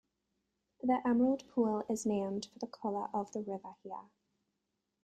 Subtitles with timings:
[0.81, 4.09] The Emerald Pool is named for the color of the river here.